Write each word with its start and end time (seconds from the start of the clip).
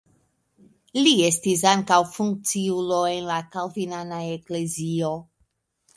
Li 0.99 1.11
estis 1.25 1.61
ankaŭ 1.73 1.99
funkciulo 2.15 2.99
en 3.13 3.29
la 3.33 3.39
kalvinana 3.57 4.23
eklezio. 4.37 5.13